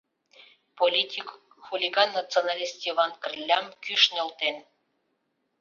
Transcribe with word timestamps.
Политик 0.77 1.27
хулиган-националист 1.65 2.77
Йыван 2.87 3.11
Кырлям 3.23 3.65
кӱш 3.83 4.03
нӧлтен. 4.13 4.55